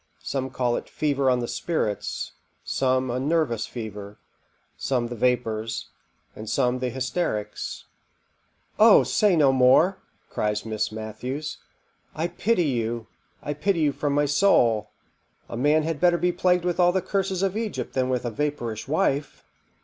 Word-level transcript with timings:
Some 0.23 0.49
call 0.49 0.77
it 0.77 0.89
fever 0.89 1.29
on 1.29 1.41
the 1.41 1.47
spirits, 1.47 2.31
some 2.63 3.11
a 3.11 3.19
nervous 3.19 3.67
fever, 3.67 4.17
some 4.75 5.09
the 5.09 5.15
vapours, 5.15 5.89
and 6.35 6.49
some 6.49 6.79
the 6.79 6.89
hysterics. 6.89 7.85
"O 8.79 9.03
say 9.03 9.35
no 9.35 9.53
more," 9.53 9.99
cries 10.27 10.65
Miss 10.65 10.91
Matthews; 10.91 11.59
"I 12.15 12.29
pity 12.29 12.65
you, 12.65 13.05
I 13.43 13.53
pity 13.53 13.81
you 13.81 13.91
from 13.91 14.13
my 14.13 14.25
soul. 14.25 14.89
A 15.47 15.55
man 15.55 15.83
had 15.83 16.01
better 16.01 16.17
be 16.17 16.31
plagued 16.31 16.65
with 16.65 16.79
all 16.79 16.91
the 16.91 17.03
curses 17.03 17.43
of 17.43 17.55
Egypt 17.55 17.93
than 17.93 18.09
with 18.09 18.25
a 18.25 18.31
vapourish 18.31 18.87
wife." 18.87 19.43